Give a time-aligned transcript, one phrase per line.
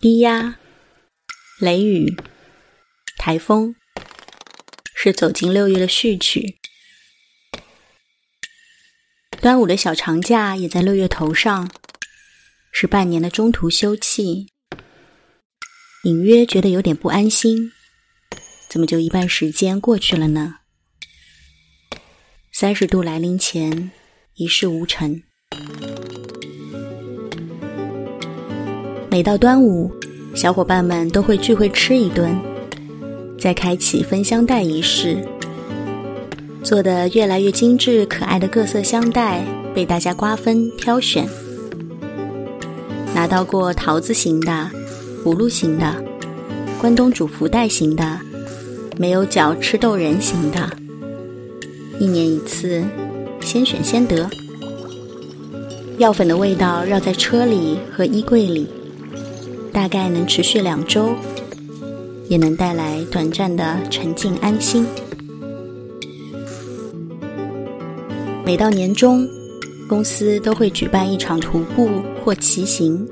[0.00, 0.58] 低压、
[1.58, 2.16] 雷雨、
[3.18, 3.74] 台风，
[4.94, 6.58] 是走进六月的序曲。
[9.42, 11.70] 端午的小长假也在六月头上，
[12.72, 14.46] 是半年的中途休憩。
[16.04, 17.70] 隐约觉得有点不安心，
[18.70, 20.60] 怎么就一半时间过去了呢？
[22.50, 23.92] 三十度来临前，
[24.36, 25.22] 一事无成。
[29.10, 29.90] 每到端午，
[30.36, 32.30] 小伙伴们都会聚会吃一顿，
[33.36, 35.18] 再开启分香袋仪式。
[36.62, 41.28] 做的越来越精致可爱的各色香袋被大家瓜分挑选，
[43.12, 44.70] 拿到过桃子型的。
[45.24, 45.94] 葫芦型的，
[46.80, 48.18] 关东煮福袋型的，
[48.96, 50.70] 没有脚吃豆人型的，
[51.98, 52.82] 一年一次，
[53.40, 54.30] 先选先得。
[55.98, 58.66] 药粉的味道绕在车里和衣柜里，
[59.72, 61.10] 大概能持续两周，
[62.28, 64.86] 也能带来短暂的沉静安心。
[68.44, 69.28] 每到年终，
[69.88, 71.88] 公司都会举办一场徒步
[72.24, 73.06] 或骑行。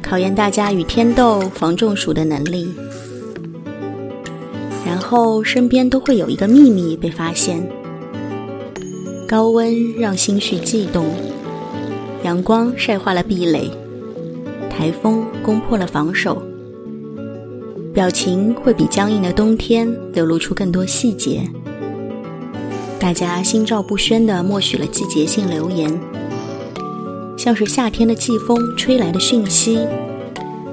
[0.00, 2.68] 考验大家与天斗防中暑的能力，
[4.86, 7.66] 然后身边都会有一个秘密被发现。
[9.26, 11.06] 高温让心绪悸动，
[12.22, 13.68] 阳光晒化了壁垒，
[14.76, 16.42] 台风攻破了防守，
[17.92, 21.48] 表情会比僵硬的冬天流露出更多细节。
[22.98, 25.88] 大家心照不宣地默许了季节性留言。
[27.36, 29.86] 像是夏天的季风吹来的讯息，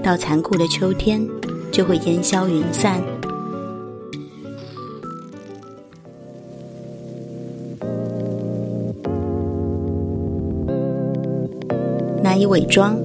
[0.01, 1.25] 到残酷的秋天
[1.71, 3.01] 就会烟消云散。
[12.23, 12.97] 难以伪装，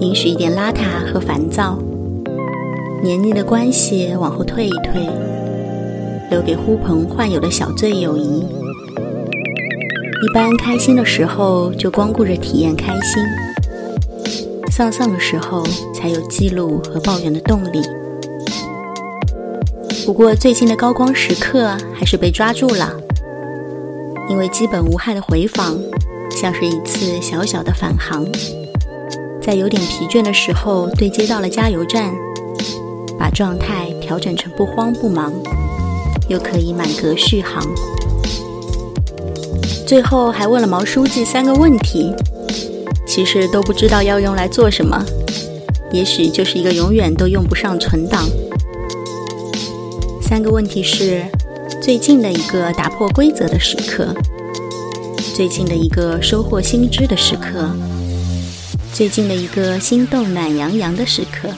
[0.00, 1.78] 允许一点邋遢和烦躁，
[3.02, 5.06] 黏腻的关系往后退一退，
[6.30, 8.40] 留给呼朋唤友的小醉友谊。
[10.22, 13.22] 一般开心的时候就光顾着体验开心，
[14.70, 15.62] 丧丧的时候
[15.94, 17.82] 才有记录和抱怨的动力。
[20.06, 22.90] 不过最近的高光时刻还是被抓住了，
[24.30, 25.78] 因为基本无害的回访，
[26.30, 28.26] 像是一次小小的返航，
[29.42, 32.14] 在有点疲倦的时候对接到了加油站，
[33.18, 35.32] 把状态调整成不慌不忙，
[36.28, 37.66] 又可以满格续航。
[39.86, 42.14] 最后还问了毛书记三个问题，
[43.06, 45.04] 其实都不知道要用来做什么，
[45.90, 48.28] 也许就是一个永远都用不上存档。
[50.22, 51.24] 三个问题是：
[51.82, 54.14] 最近的一个打破规则的时刻，
[55.34, 57.68] 最近的一个收获新知的时刻，
[58.92, 61.48] 最近的一个心动暖洋洋的时刻。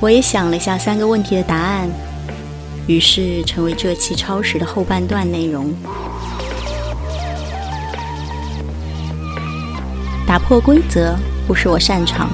[0.00, 1.88] 我也想了一下三个问题的答案。
[2.88, 5.72] 于是，成为这期超时的后半段内容。
[10.26, 11.16] 打破规则
[11.46, 12.28] 不是我擅长，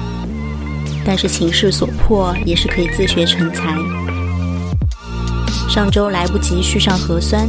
[1.05, 3.75] 但是情势所迫，也是可以自学成才。
[5.69, 7.47] 上周来不及续上核酸，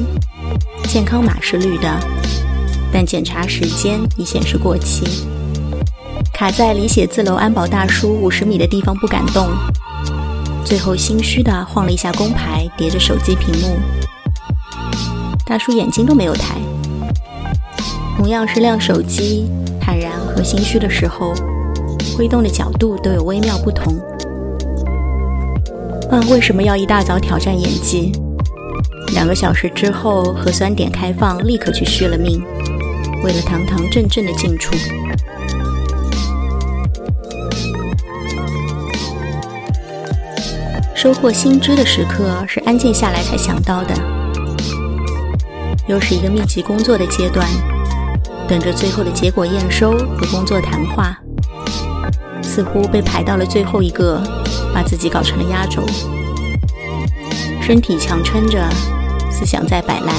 [0.89, 1.99] 健康码是绿的，
[2.93, 5.05] 但检查时间已显示过期，
[6.33, 9.49] 卡在离写字楼安保大叔五十米的地方不敢动。
[10.65, 13.79] 最后心虚的晃了一下工牌，叠着手机屏幕。
[15.47, 16.57] 大叔眼睛都没有抬。
[18.17, 19.47] 同样是亮手机，
[19.81, 21.33] 坦然和心虚的时候，
[22.17, 23.99] 挥动的角度都有微妙不同。
[26.11, 28.13] 问，为什么要一大早挑战演技？
[29.15, 32.45] 两个小时之后核酸点开放，立刻去续了命，
[33.23, 34.75] 为了堂堂正正的进出。
[40.95, 43.95] 收获新知的时刻是安静下来才想到的，
[45.89, 47.49] 又是一个密集工作的阶段，
[48.47, 51.19] 等着最后的结果验收和工作谈话，
[52.43, 54.23] 似乎被排到了最后一个，
[54.75, 55.87] 把自己搞成了压轴，
[57.63, 58.63] 身体强撑着，
[59.31, 60.15] 思想在摆烂，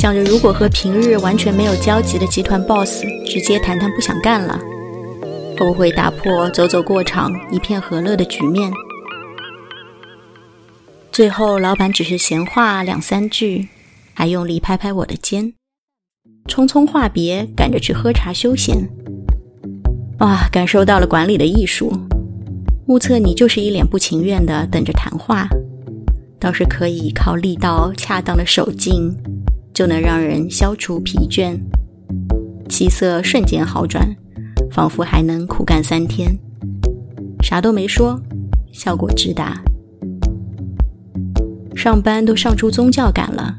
[0.00, 4.58] 想着如果和平日完全没有交集的集团 boss 直接谈谈不想干了。
[5.58, 8.72] 会不会打破走走过场一片和乐的局面？
[11.12, 13.68] 最后，老板只是闲话两三句，
[14.14, 15.52] 还用力拍拍我的肩，
[16.48, 18.88] 匆匆话别，赶着去喝茶休闲。
[20.20, 21.92] 哇，感受到了管理的艺术。
[22.86, 25.46] 目测你就是一脸不情愿的等着谈话，
[26.40, 29.14] 倒是可以靠力道恰当的手劲，
[29.80, 31.58] 就能让人消除疲倦。
[32.68, 34.14] 气色瞬间好转，
[34.70, 36.38] 仿佛还能苦干三天。
[37.42, 38.20] 啥都没说，
[38.74, 39.58] 效果直达。
[41.74, 43.54] 上班都上出宗教感了，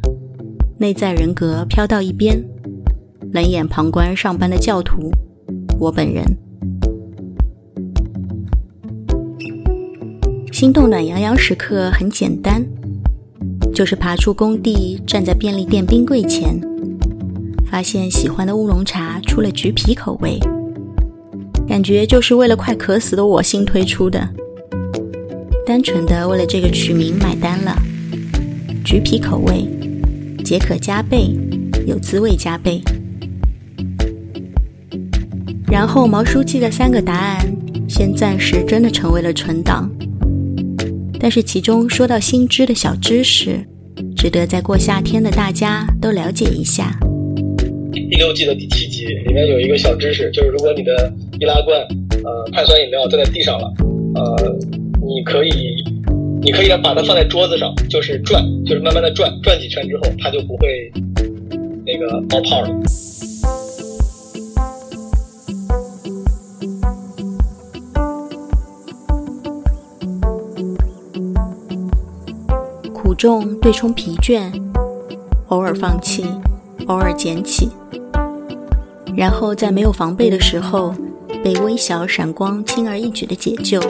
[0.77, 2.39] 内在人格飘到一边，
[3.33, 5.09] 冷眼旁观上班的教徒，
[5.79, 6.23] 我本人。
[10.51, 12.63] 心动暖洋洋时刻很简单，
[13.73, 16.59] 就是爬出工地，站在便利店冰柜前，
[17.69, 20.37] 发现喜欢的乌龙茶出了橘皮口味，
[21.67, 24.27] 感觉就是为了快渴死的我新推出的，
[25.65, 27.75] 单纯的为了这个取名买单了。
[28.83, 29.65] 橘皮口味，
[30.43, 31.35] 解渴加倍，
[31.87, 32.81] 有滋味加倍。
[35.67, 37.39] 然后毛书记的三个答案，
[37.87, 39.89] 先暂时真的成为了存档。
[41.21, 43.63] 但是其中说到新知的小知识，
[44.17, 46.97] 值得在过夏天的大家都了解一下。
[47.91, 51.79] 第六季的第七集里面有一个小知识，就是如果你的易拉罐
[52.23, 53.71] 呃碳酸饮料掉在地上了，
[54.15, 54.57] 呃，
[54.99, 55.51] 你可以
[56.41, 60.91] 你可以把它放在桌子上，就是转，就是慢慢的转，转几圈之后，它就不会
[61.85, 62.69] 那个冒泡了。
[73.13, 74.51] 重对冲疲倦，
[75.47, 76.25] 偶尔放弃，
[76.87, 77.69] 偶尔捡起，
[79.15, 80.93] 然后在没有防备的时候，
[81.43, 83.81] 被微小闪光轻而易举的解救。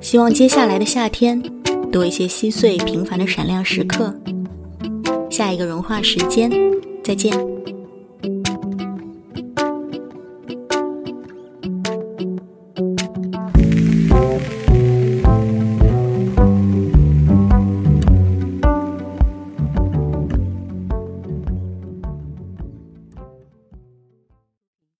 [0.00, 1.42] 希望接下来的夏天
[1.90, 4.14] 多一些稀碎平凡的闪亮时刻。
[5.30, 6.50] 下一个融化时间，
[7.02, 7.32] 再见。